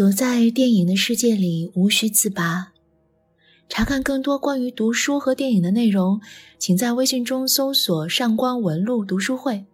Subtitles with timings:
[0.00, 2.72] 躲在电影的世界里，无需自拔。
[3.68, 6.22] 查看更多关于读书和电影的内容，
[6.58, 9.66] 请在微信中搜索“上官文露读书会”。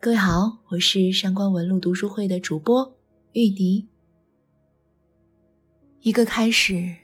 [0.00, 2.90] 各位好，我是上官文露读书会的主播
[3.34, 3.86] 玉笛。
[6.00, 6.96] 一个开始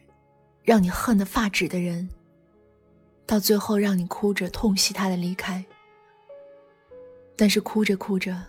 [0.62, 2.08] 让你恨得发指的人，
[3.26, 5.62] 到最后让你哭着痛惜他的离开。
[7.36, 8.42] 但是哭着哭着，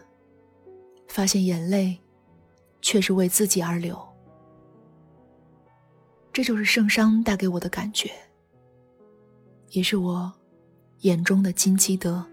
[1.10, 2.00] 发现眼泪
[2.82, 3.98] 却是为自己而流。
[6.32, 8.12] 这就是圣殇带给我的感觉，
[9.72, 10.32] 也是我
[11.00, 12.24] 眼中的金基德。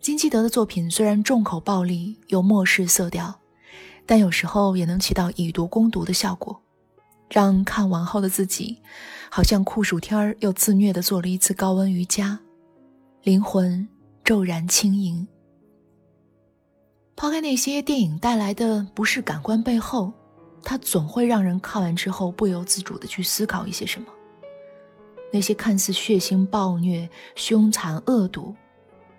[0.00, 3.38] 金基德的作品虽然重口暴力又漠视色调，
[4.06, 6.60] 但有时候也能起到以毒攻毒的效果，
[7.28, 8.80] 让看完后的自己
[9.30, 12.40] 好像酷暑天儿又自虐的做了一次高温瑜伽，
[13.22, 13.86] 灵魂
[14.24, 15.28] 骤然轻盈。
[17.14, 20.12] 抛开那些电影带来的不适感官背后。
[20.64, 24.06] 它总会让人看完之后不由自主的去思考一些什么。
[25.32, 28.54] 那些看似血腥暴虐、凶残恶毒，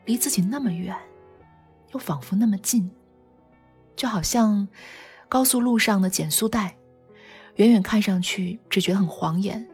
[0.06, 0.96] 离自己那么远，
[1.92, 2.90] 又仿佛那么近，
[3.98, 4.66] 就好像
[5.28, 6.78] 高速路上的减速带，
[7.56, 9.68] 远远看上去只觉得很晃眼，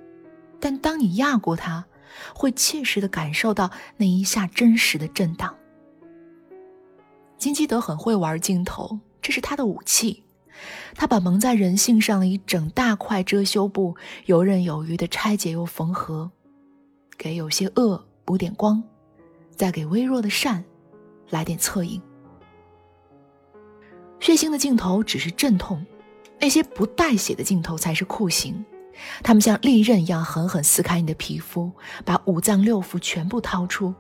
[0.60, 1.86] 但当你压过它，
[2.34, 5.56] 会切实的感受到那一下真实的震荡。
[7.40, 10.24] 金基德很会玩镜头，这是他的武器。
[10.94, 13.96] 他把蒙在人性上的一整大块遮羞布
[14.26, 16.30] 游刃有余地拆解又缝合，
[17.18, 18.84] 给有些恶补点光，
[19.56, 20.62] 再给微弱的善
[21.30, 22.02] 来点侧影。
[24.20, 25.86] 血腥的镜头只是阵痛，
[26.42, 28.66] 那些不带血的镜头才是酷刑。
[29.24, 31.72] 他们像利刃一样狠狠撕开你的皮肤，
[32.04, 33.96] 把五脏六腑全部掏出，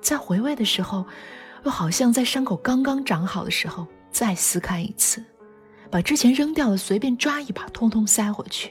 [0.00, 1.04] 在回味的时候，
[1.66, 5.20] 又好像在伤口刚刚长好的时候再撕开一次。
[5.90, 8.70] 把之前扔掉的随便抓一把，通通塞回去。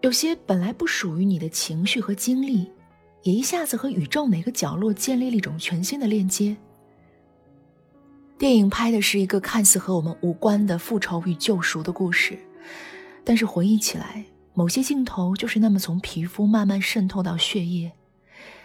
[0.00, 2.70] 有些本来不属于你的情绪和经历，
[3.24, 6.56] 也一下子和宇宙哪个角落建立了一种全新的链接。
[8.38, 12.38] 电影拍的是一个看似和我们无关的复仇与救赎的故事，
[13.24, 14.24] 但是回忆起来，
[14.54, 17.90] 某些镜头就是那么从皮肤慢慢渗透到血液，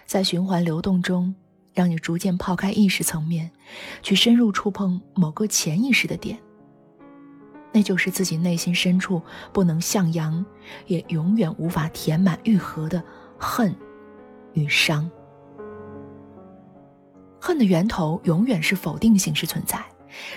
[0.06, 1.34] 在循环流动中，
[1.74, 3.52] 让你逐渐抛开意识层面，
[4.02, 6.38] 去深入触碰某个潜意识的点。
[7.74, 9.22] 那就是自己内心深处
[9.54, 10.46] 不能向阳，
[10.88, 13.02] 也永远无法填满愈合的
[13.38, 13.74] 恨
[14.54, 15.10] 与伤。
[17.40, 19.84] 恨的源头永远是否定形式存在，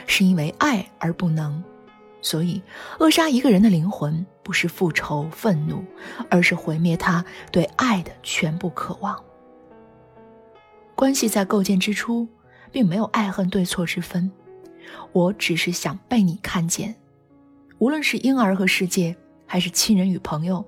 [0.06, 1.62] 是因为爱而不能，
[2.22, 2.62] 所以
[3.00, 5.84] 扼杀一个人的灵魂，不是复仇愤怒，
[6.30, 9.22] 而是毁灭他对爱的全部渴望。
[10.94, 12.26] 关系在构建之初，
[12.70, 14.30] 并没有爱恨对错之分，
[15.12, 16.94] 我只是想被你看见。
[17.78, 19.14] 无论是婴儿和世界，
[19.46, 20.64] 还是亲人与朋友，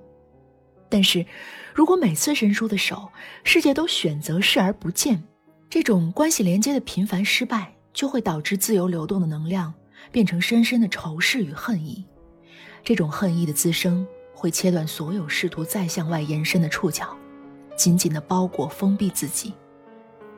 [0.89, 1.25] 但是，
[1.73, 3.09] 如果每次伸出的手，
[3.43, 5.23] 世界都选择视而不见，
[5.69, 9.73] 这种关系连接的频繁失败，就会导致自由流动的能量
[10.11, 12.05] 变成深深的仇视与恨意。
[12.83, 17.15] 这种恨意的滋生，会切断所有试图再向外延伸的触角，
[17.75, 19.53] 紧紧的包裹封闭自己。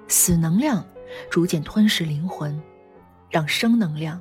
[0.10, 0.84] 死能量
[1.30, 2.62] 逐渐吞噬灵魂，
[3.30, 4.20] 让生能量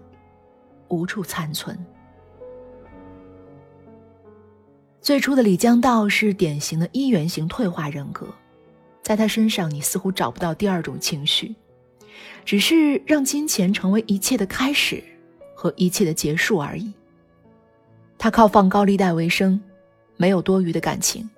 [0.88, 1.76] 无处残存。
[5.00, 8.28] 最初的李江道是典型的一元型退化人格，
[9.02, 11.54] 在他身上你似乎找不到第二种情绪，
[12.44, 15.02] 只是让金钱成为一切的开始
[15.54, 16.92] 和一切的结束而已。
[18.18, 19.58] 他靠放高利贷为生，
[20.18, 21.28] 没有多余的感情。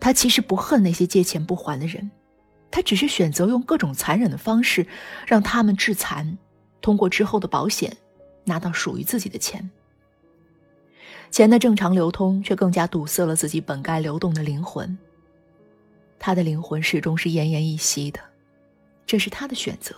[0.00, 2.10] 他其实不恨那些借钱不还的人，
[2.72, 4.84] 他只是选择用各种残忍的方式
[5.26, 6.36] 让他们致残，
[6.80, 7.96] 通过之后的保险
[8.44, 9.70] 拿到属于自己的钱。
[11.30, 14.98] 钱的正常流通，却更加堵塞了自己本该流动的灵魂。
[16.18, 18.20] 他的灵魂始终是奄奄一息的，
[19.06, 19.94] 这是他的选择。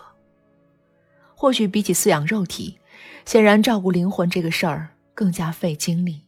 [1.34, 2.78] 或许比起饲养肉体，
[3.24, 6.22] 显然照顾灵魂这个事儿更加费精力。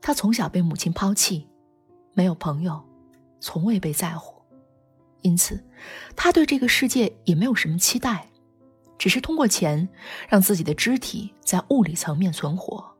[0.00, 1.46] 他从小被母亲抛弃，
[2.14, 2.82] 没有朋友，
[3.38, 4.39] 从未被在乎，
[5.22, 5.62] 因此，
[6.16, 8.28] 他对这个世界也没有什么期待，
[8.98, 9.88] 只是通过钱
[10.28, 12.96] 让自己的肢体在物理层面存活。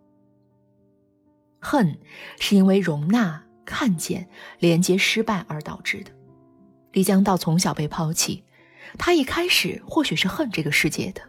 [1.60, 1.98] 恨，
[2.38, 4.28] 是因为容纳、看见、
[4.58, 6.10] 连接失败而导致的。
[6.92, 8.44] 李江道从小被抛弃，
[8.98, 11.20] 他一开始或许是恨这个世界的，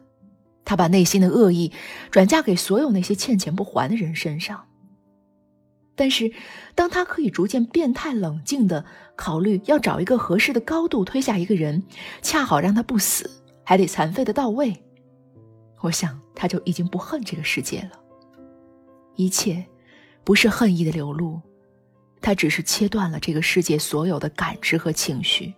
[0.63, 1.71] 他把内心的恶意
[2.09, 4.67] 转嫁给所有那些欠钱不还的人身上。
[5.93, 6.31] 但是，
[6.73, 8.85] 当他可以逐渐变态冷静的
[9.21, 11.83] 考虑要找一个合适的高度推下一个人，
[12.23, 13.29] 恰好让他不死，
[13.63, 14.75] 还得残废的到位。
[15.81, 17.91] 我想他就已经不恨这个世界了。
[19.15, 19.63] 一切，
[20.23, 21.39] 不是恨意的流露，
[22.19, 25.53] 他只是切断了这个世界所有的感知和情绪。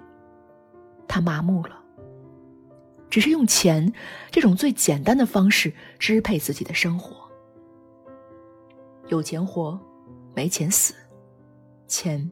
[1.07, 1.79] 他麻木了，
[3.09, 3.93] 只是用钱
[4.29, 7.15] 这种最简单的方式支配自己的生活。
[9.07, 9.79] 有钱活，
[10.35, 10.93] 没钱死。
[11.87, 12.29] 钱，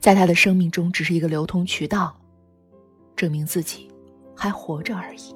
[0.00, 2.16] 在他的生命中只是一个流通渠道，
[3.14, 3.88] 证明自己
[4.34, 5.34] 还活着而已。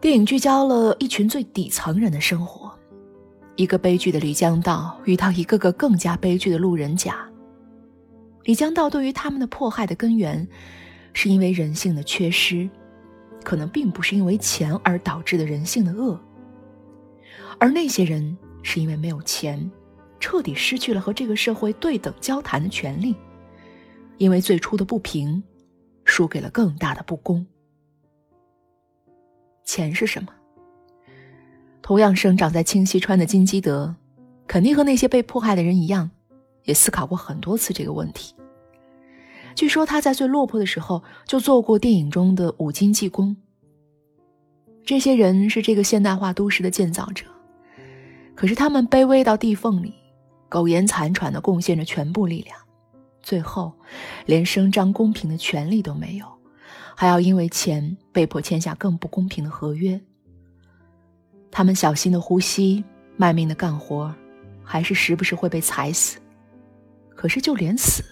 [0.00, 2.72] 电影聚焦了一群最底层人的生活，
[3.54, 7.28] 一个悲剧的李江道遇到一个个更加悲剧的路人甲。
[8.44, 10.46] 李江道对于他们的迫害的根源，
[11.12, 12.68] 是因为人性的缺失，
[13.44, 16.20] 可能并不是因为钱而导致的人性的恶。
[17.58, 19.70] 而那些人是因为没有钱，
[20.22, 23.12] 彻底失去了和这个社会对等交谈的权利，
[24.18, 25.42] 因为最初的不平，
[26.04, 27.44] 输给了更大的不公。
[29.64, 30.32] 钱是什么？
[31.82, 33.92] 同样生长在清溪川的金基德，
[34.46, 36.08] 肯定和那些被迫害的人一样，
[36.62, 38.32] 也思考过很多次这个问题。
[39.56, 43.36] 据说他在最落魄的时候就做过电影中的五金技工。
[44.84, 47.26] 这些人是这个现代化都市的建造者，
[48.36, 49.92] 可是他们卑微到地缝里，
[50.52, 52.54] 苟延残喘地贡献着全部力量，
[53.22, 53.72] 最后
[54.26, 56.26] 连声张公平的权利都没有。
[56.94, 59.98] 还要因为钱被迫签下更不公平的合约。
[61.50, 62.84] 他们小心的呼吸，
[63.16, 64.14] 卖命的干活，
[64.62, 66.18] 还是时不时会被踩死。
[67.16, 68.04] 可是就连死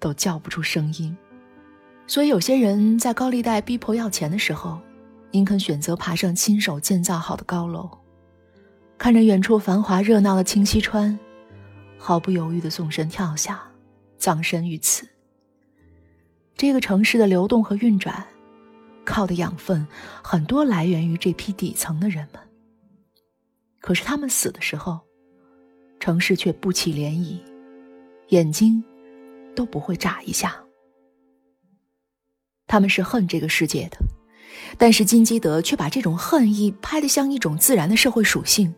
[0.00, 1.16] 都叫不出声音。
[2.08, 4.80] 所以有些人在高利贷逼迫要钱的时候，
[5.30, 7.88] 宁肯选择爬上亲手建造好的高楼，
[8.96, 11.18] 看着远处繁华热闹的清溪川，
[11.98, 13.62] 毫不犹豫的纵身跳下，
[14.16, 15.06] 葬身于此。
[16.56, 18.24] 这个城市的流动和运转，
[19.04, 19.86] 靠的养分
[20.22, 22.40] 很多来源于这批底层的人们。
[23.80, 25.00] 可是他们死的时候，
[26.00, 27.38] 城市却不起涟漪，
[28.28, 28.82] 眼睛
[29.54, 30.56] 都不会眨一下。
[32.66, 33.98] 他们是恨这个世界的，
[34.78, 38.74] 但是金基德却把这种恨意拍得像一种自然的社会属性，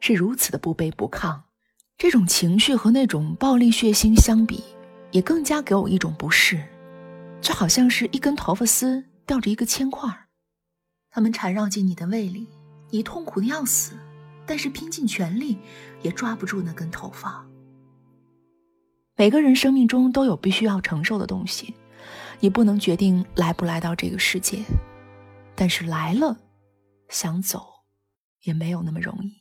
[0.00, 1.40] 是如此的不卑不亢。
[1.96, 4.64] 这种情绪和那种暴力血腥相比，
[5.12, 6.60] 也更加给我一种不适。
[7.42, 10.28] 就好像是一根头发丝吊着一个铅块儿，
[11.10, 12.48] 它们缠绕进你的胃里，
[12.90, 13.92] 你痛苦的要死，
[14.46, 15.58] 但是拼尽全力
[16.02, 17.46] 也抓不住那根头发。
[19.16, 21.74] 每个人生命中都有必须要承受的东西，
[22.40, 24.62] 你不能决定来不来到这个世界，
[25.54, 26.38] 但是来了，
[27.08, 27.66] 想走
[28.42, 29.39] 也没有那么容易。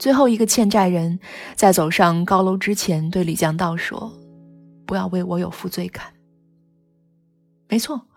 [0.00, 1.20] 最后一个欠债人
[1.54, 4.10] 在走上高楼之前对李江道说
[4.86, 6.06] ：“不要为我有负罪感。”
[7.68, 8.08] 没错，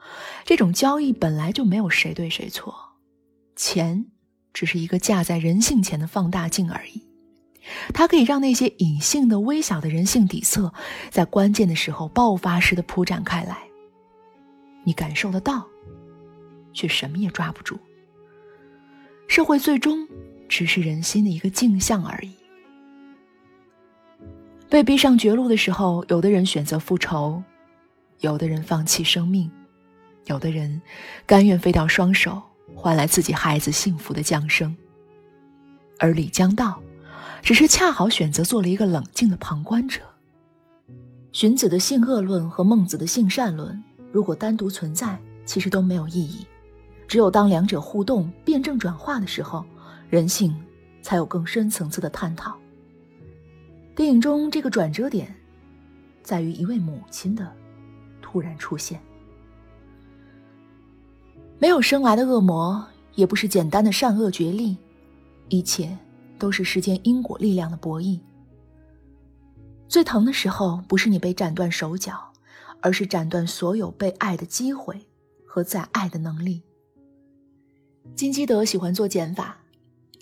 [0.45, 2.73] 这种交易本来就没有谁对谁错，
[3.57, 4.05] 钱
[4.53, 7.05] 只是一个架在人性前的放大镜而已。
[7.93, 10.73] 它可以让那些隐性的、微小的人性底色，
[11.09, 13.57] 在关键的时候爆发式的铺展开来。
[14.85, 15.67] 你感受得到，
[16.71, 17.77] 却什么也抓不住。
[19.27, 20.07] 社会最终
[20.47, 22.31] 只是人心的一个镜像而已。
[24.69, 27.41] 被逼上绝路的时候，有的人选择复仇。
[28.19, 29.51] 有的人放弃生命，
[30.27, 30.81] 有的人
[31.25, 32.41] 甘愿废掉双手，
[32.73, 34.73] 换来自己孩子幸福的降生。
[35.99, 36.81] 而李江道，
[37.41, 39.99] 只是恰好选择做了一个冷静的旁观者。
[41.33, 46.47] 荀子的性恶论和孟子的性善论，如果单独存在，其实都没有意义。
[47.07, 49.65] 只有当两者互动、辩证转化的时候，
[50.13, 50.55] 人性
[51.01, 52.55] 才有更深层次的探讨。
[53.95, 55.33] 电影中这个转折点，
[56.21, 57.51] 在于一位母亲的。
[58.21, 59.01] 突然出现，
[61.57, 64.77] 没有生来的恶魔，也不是简单的善恶决力，
[65.49, 65.97] 一切
[66.37, 68.19] 都是时间因果力量的博弈。
[69.87, 72.31] 最疼的时候，不是你被斩断手脚，
[72.81, 75.07] 而是斩断所有被爱的机会
[75.43, 76.61] 和再爱的能力。
[78.15, 79.57] 金基德喜欢做减法，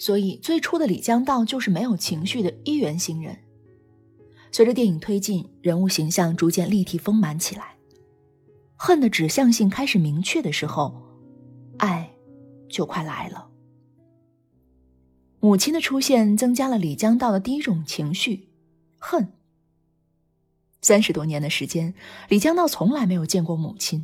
[0.01, 3.37] 所以最初的李江道就是没有情绪的一元型人。
[4.51, 7.75] 随着电影推进，人物形象逐渐立体丰满起来。
[8.75, 10.99] 恨的指向性开始明确的时候，
[11.77, 12.11] 爱
[12.67, 13.47] 就快来了。
[15.39, 18.49] 母亲的出现增加了李江道的第一种情绪——
[18.97, 19.31] 恨。
[20.81, 21.93] 三十多年的时间，
[22.27, 24.03] 李江道从来没有见过母亲，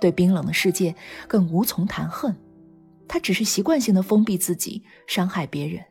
[0.00, 0.94] 对冰冷的世界
[1.28, 2.34] 更无从谈恨。
[3.08, 5.82] 他只是习惯性的封闭自己，伤害别人。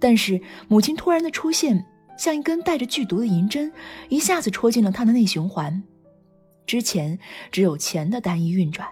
[0.00, 1.84] 但是母亲突然的出现，
[2.16, 3.70] 像一根带着剧毒的银针，
[4.08, 5.82] 一下子戳进了他的内循环。
[6.66, 7.18] 之前
[7.50, 8.88] 只有钱的单一运转，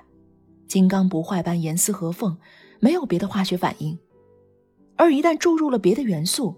[0.67, 2.37] 金刚不坏般严丝合缝，
[2.81, 3.99] 没有别的化学反应。
[4.97, 6.55] 而一旦注入了别的元素，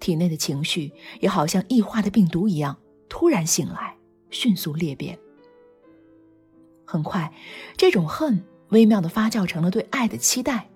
[0.00, 2.76] 体内的情绪也好像异化的病毒一样，
[3.08, 3.96] 突然醒来，
[4.28, 5.18] 迅速裂变。
[6.84, 7.32] 很快，
[7.76, 10.66] 这种恨微妙的发酵成了对爱的期待。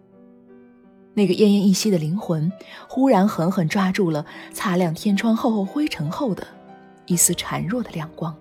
[1.12, 2.50] 那个奄奄一息的灵魂，
[2.88, 6.46] 忽然狠狠抓住了擦亮天窗厚厚灰尘后的
[7.06, 8.36] 一丝孱弱的亮光。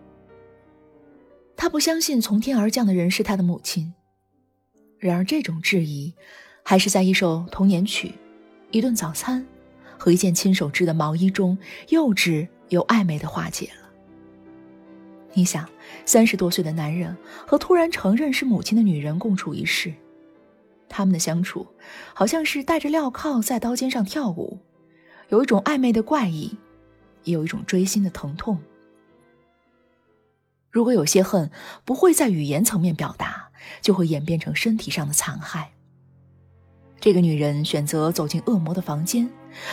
[1.57, 3.93] 他不相信从天而降的人是他的母亲，
[4.99, 6.13] 然而这种质疑，
[6.63, 8.13] 还是在一首童年曲、
[8.71, 9.45] 一顿早餐
[9.97, 11.57] 和一件亲手织的毛衣中，
[11.89, 13.88] 幼稚又暧昧的化解了。
[15.33, 15.69] 你想，
[16.05, 19.93] 三十多岁的男人和突然承认是母亲的女人共处一室，
[20.89, 21.67] 他们的相处，
[22.13, 24.59] 好像是戴着镣铐在刀尖上跳舞，
[25.29, 26.57] 有一种暧昧的怪异，
[27.23, 28.57] 也有一种锥心的疼痛。
[30.71, 31.49] 如果有些恨
[31.85, 33.49] 不会在语言层面表达，
[33.81, 35.71] 就会演变成身体上的残害。
[36.99, 39.29] 这个女人选择走进恶魔的房间，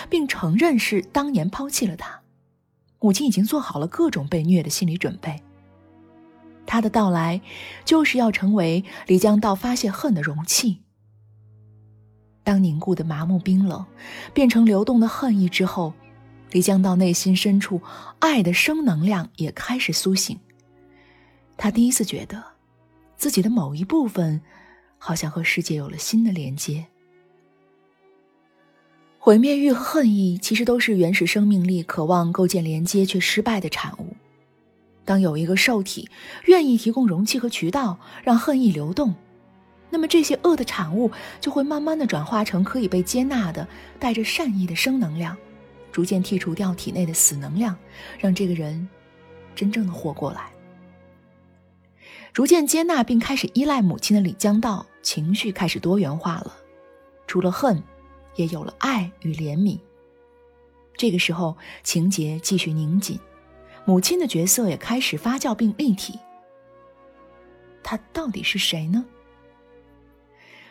[0.09, 2.21] 并承认是当年抛弃了他。
[3.01, 5.43] 母亲已经做好了各种被虐的心理准备。
[6.67, 7.41] 他的到来，
[7.85, 10.83] 就是要成为李江道发泄恨的容器。
[12.43, 13.85] 当凝固的麻木冰冷
[14.35, 15.93] 变成流动的恨意之后，
[16.51, 17.81] 李江道内心深处
[18.19, 20.39] 爱的生能量也开始苏醒。
[21.57, 22.43] 他第一次觉得，
[23.17, 24.41] 自己的某一部分，
[24.99, 26.87] 好像和世界有了新的连接。
[29.19, 34.16] 毁灭欲和恨意其实都是原始生命力渴望构建连接却失败的产物。
[35.07, 36.11] 当有一个受体
[36.45, 39.15] 愿意提供容器和渠道，让恨意流动，
[39.89, 41.11] 那么这些恶的产物
[41.41, 43.67] 就会慢慢的转化成可以被接纳的、
[43.99, 45.35] 带着善意的生能量，
[45.91, 47.75] 逐渐剔除掉体内的死能量，
[48.19, 48.87] 让这个人
[49.55, 50.51] 真正的活过来。
[52.33, 56.55] 逐渐接纳并开始依赖母亲的李江道，情绪开始多元化了，
[57.27, 57.83] 除了恨，
[58.35, 59.79] 也有了爱与怜悯。
[60.97, 63.19] 这个时候，情节继续拧紧，
[63.87, 66.19] 母亲的角色也开始发酵并立体。
[67.83, 69.03] 她到底是谁呢？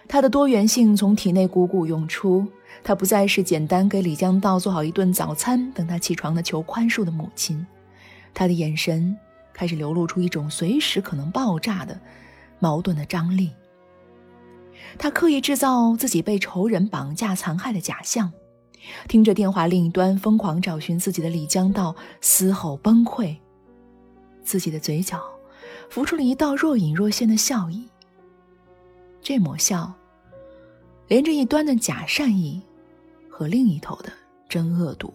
[0.07, 2.45] 她的多元性从体内汩汩涌出，
[2.83, 7.65] 她不再是简单给李江道做好一顿早餐，等他起床的求宽恕的母亲，
[8.33, 9.17] 她的眼神。
[9.57, 11.97] 开始流露出一种随时可能爆炸的
[12.59, 13.51] 矛盾的张力。
[14.97, 18.33] 他刻意制造自己被仇人绑架残害的假象，
[19.07, 23.35] 听着电话另一端疯狂找寻自己的李江道嘶吼崩溃，
[24.43, 25.21] 自己的嘴角
[25.89, 27.87] 浮出了一道若隐若现的笑意。
[29.21, 29.93] 这抹笑，
[31.07, 32.61] 连着一端的假善意
[33.29, 34.11] 和另一头的
[34.47, 35.13] 真恶毒。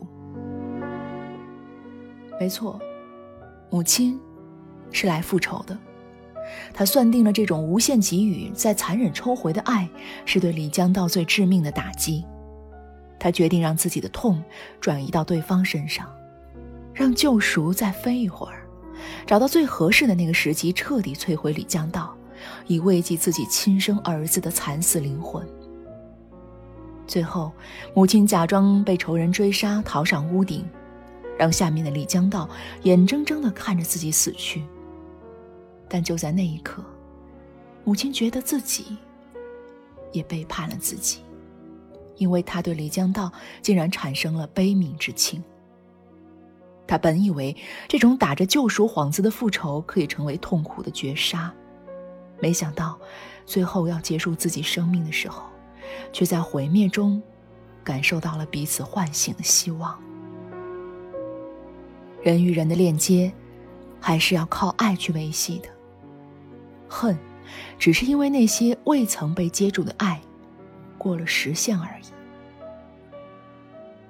[2.38, 2.80] 没错，
[3.70, 4.18] 母亲。
[4.92, 5.78] 是来复仇的，
[6.74, 9.88] 他算定了这种无限给予再残忍抽回的爱
[10.26, 12.24] 是对李江道最致命的打击，
[13.20, 14.42] 他决定让自己的痛
[14.80, 16.10] 转移到对方身上，
[16.92, 18.66] 让救赎再飞一会儿，
[19.26, 22.16] 找到最合适的那个时机彻底摧毁李江道，
[22.66, 25.46] 以慰藉自己亲生儿子的惨死灵魂。
[27.06, 27.52] 最后，
[27.94, 30.64] 母亲假装被仇人追杀，逃上屋顶，
[31.38, 32.48] 让下面的李江道
[32.84, 34.64] 眼睁睁地看着自己死去。
[35.88, 36.84] 但就在那一刻，
[37.84, 38.96] 母亲觉得自己
[40.12, 41.18] 也背叛了自己，
[42.20, 45.42] 因为他对漓江道竟然产生了悲悯之情。
[46.86, 47.56] 他本以为
[47.88, 51.52] 这种打着救赎幌子的复仇可以成为痛苦的绝杀，
[52.40, 52.98] 没想到
[53.46, 55.44] 最后要结束自己生命的时候，
[56.12, 57.22] 却在毁灭中
[57.82, 59.98] 感受到了彼此唤醒的希望。
[62.22, 63.32] 人与人的链接，
[63.98, 65.68] 还是要靠爱去维系的。
[66.86, 67.16] 恨，
[67.78, 70.20] 只是因为那些未曾被接住的爱，
[71.00, 72.04] 过了时限而已。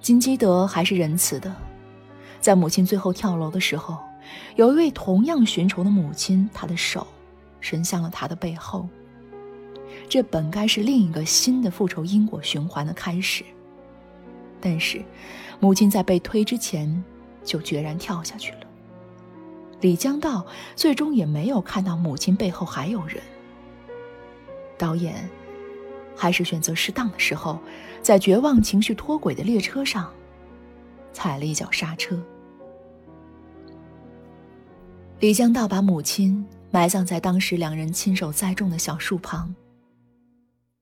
[0.00, 1.54] 金基德还是仁慈的，
[2.40, 3.96] 在母亲最后跳楼的时候，
[4.56, 7.06] 有一位同样寻仇的母亲，她的手
[7.60, 8.88] 伸向了他的背后。
[10.08, 13.44] 这本该是另一个新的复仇因果循环的开始，
[14.60, 15.00] 但是，
[15.60, 17.04] 母亲在被推之前，
[17.44, 18.58] 就决然跳下去了。
[19.80, 20.44] 李江道
[20.74, 23.22] 最终也没有看到母亲背后还有人。
[24.76, 25.28] 导演
[26.20, 27.58] 还是选择适当的时候，
[28.02, 30.12] 在绝望情绪脱轨的列车上，
[31.14, 32.22] 踩了一脚刹车。
[35.18, 39.54] 李江道把母亲埋葬在当时两人亲手栽种的小树旁，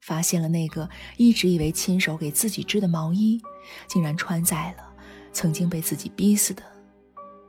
[0.01, 3.41] 发现了那个一直以为亲手给自己织的毛衣，
[3.87, 4.93] 竟然穿在了
[5.33, 6.65] 曾经被自己逼死的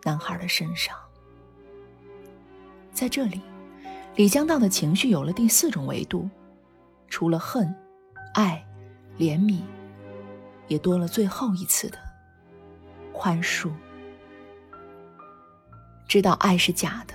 [0.04, 0.96] 男孩的身上。
[2.94, 3.42] 在这里，
[4.16, 6.30] 李江道的情绪有了第四种维度，
[7.10, 7.74] 除了恨、
[8.34, 8.66] 爱、
[9.18, 9.62] 怜悯，
[10.68, 11.98] 也多了最后一次的
[13.12, 13.72] 宽恕。
[16.08, 17.14] 知道爱是假的，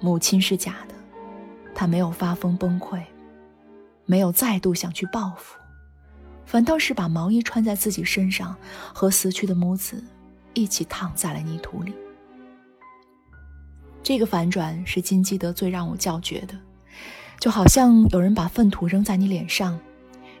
[0.00, 0.94] 母亲是假的，
[1.74, 3.02] 他没有发疯崩溃，
[4.06, 5.58] 没有再度想去报复，
[6.46, 8.56] 反倒是把毛衣穿在自己身上，
[8.94, 10.02] 和死去的母子
[10.54, 11.94] 一起躺在了泥土里。
[14.02, 16.54] 这个反转是金基德最让我叫绝的，
[17.38, 19.78] 就好像有人把粪土扔在你脸上，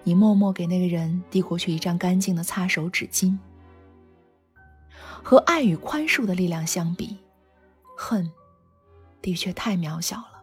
[0.02, 3.36] 你默默给那个人递过去一张干净的擦手纸巾。
[5.22, 7.16] 和爱与宽恕的力量相比，
[7.96, 8.30] 恨
[9.22, 10.42] 的确太渺小了。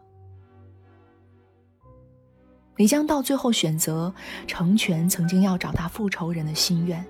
[2.77, 4.12] 李江到最后选择
[4.48, 7.05] 成全曾经要找他复仇人的心愿，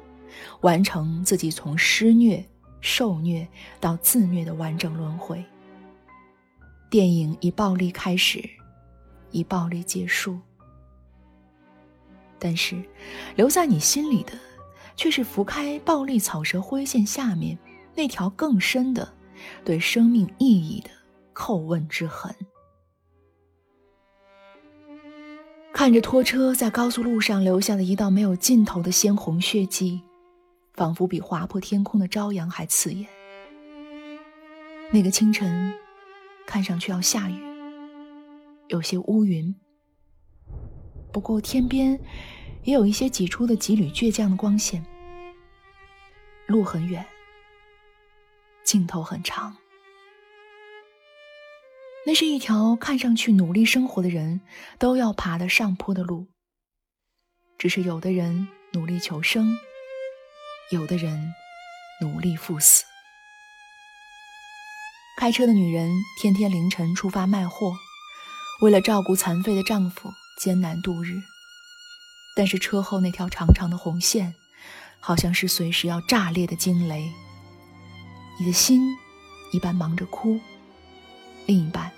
[0.61, 2.45] 完成自己从施虐、
[2.81, 3.47] 受虐
[3.79, 5.41] 到自虐的完整轮回。
[6.89, 8.43] 电影以暴力开始，
[9.31, 10.37] 以暴力结束。
[12.37, 12.83] 但是，
[13.35, 14.33] 留在你心里的，
[14.95, 17.57] 却是拂开暴力草蛇灰线下面
[17.95, 19.13] 那条更深的、
[19.63, 20.89] 对生命意义的
[21.33, 22.35] 叩问之痕。
[25.73, 30.01] 看着拖车在高速路上留下的一道没有尽头的鲜红血迹，
[30.73, 33.07] 仿佛比划破天空的朝阳还刺眼。
[34.91, 35.73] 那个清晨。
[36.43, 37.35] 看上去要下雨，
[38.71, 39.53] 有些乌云。
[41.11, 41.99] 不过天边
[42.63, 44.85] 也有一些挤出的几缕倔强的光线。
[46.47, 47.05] 路很远，
[48.63, 49.57] 尽头很长。
[52.05, 54.39] 那是一条看上去努力生活的人
[54.79, 56.27] 都要爬的上坡的路。
[57.57, 59.55] 只是有的人努力求生，
[60.71, 61.33] 有的人
[62.01, 62.85] 努力赴死。
[65.17, 67.75] 开车的女人天天凌晨出发卖货，
[68.61, 71.21] 为了照顾残废的丈夫艰难度日。
[72.35, 74.33] 但是车后那条长长的红线，
[74.99, 77.11] 好像是随时要炸裂的惊雷。
[78.39, 78.81] 你的心
[79.51, 80.39] 一半忙着哭，
[81.47, 81.91] 另一半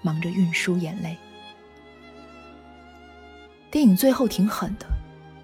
[0.00, 1.16] 忙着运输眼泪。
[3.70, 4.86] 电影最后挺狠的，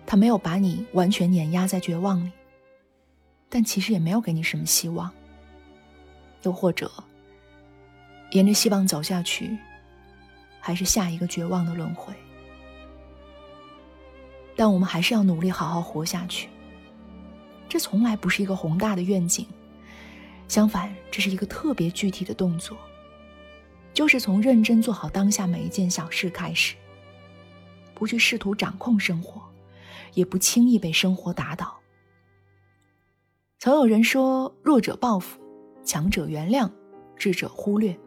[0.06, 2.30] 他没有把你完全碾压在绝望里，
[3.50, 5.10] 但其实也没有给你什么希望。
[6.42, 6.90] 又或者。
[8.30, 9.58] 沿着希望走下去，
[10.64, 12.14] 还是下一个绝望的轮回？
[14.54, 16.48] 但我们还是要努力好好活下去。
[17.68, 19.44] 这从来不是一个宏大的愿景，
[20.46, 22.78] 相反，这是一个特别具体的动作，
[23.92, 26.76] 就是从认真做好当下每一件小事开始，
[27.92, 29.42] 不去试图掌控生活，
[30.14, 31.76] 也不轻易被生活打倒。
[33.58, 35.40] 曾有人说：“弱者报复，
[35.82, 36.70] 强者原谅，
[37.16, 37.98] 智者忽略。”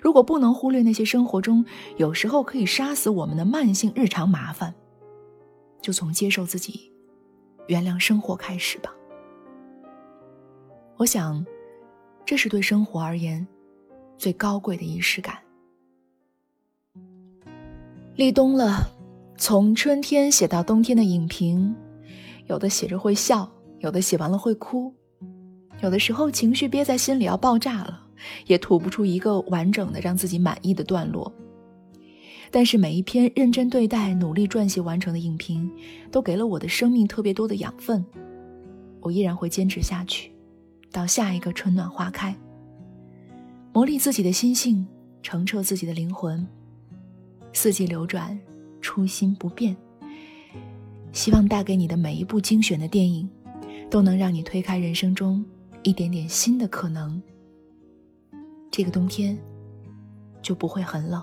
[0.00, 1.64] 如果不能忽略那些生活中
[1.96, 4.74] 有时候可以杀死我们的慢性日常麻烦，
[5.80, 6.92] 就从接受自己、
[7.66, 8.94] 原谅生活开始吧。
[10.96, 11.44] 我想，
[12.24, 13.46] 这是对生活而言
[14.16, 15.36] 最高贵的仪式感。
[18.14, 18.88] 立冬了，
[19.36, 21.74] 从春天写到冬天的影评，
[22.46, 24.94] 有的写着会笑，有的写完了会哭，
[25.80, 28.01] 有的时候情绪憋在心里要爆炸了。
[28.46, 31.32] 也吐不出一个完整的让自己满意的段落。
[32.50, 35.70] 但是每一篇认真对待、努力撰写完成的影评，
[36.10, 38.04] 都给了我的生命特别多的养分。
[39.00, 40.30] 我依然会坚持下去，
[40.90, 42.36] 到下一个春暖花开。
[43.72, 44.86] 磨砺自己的心性，
[45.22, 46.46] 澄澈自己的灵魂。
[47.54, 48.38] 四季流转，
[48.82, 49.74] 初心不变。
[51.10, 53.28] 希望带给你的每一部精选的电影，
[53.90, 55.42] 都能让你推开人生中
[55.82, 57.20] 一点点新的可能。
[58.72, 59.38] 这个冬天
[60.40, 61.22] 就不会很冷。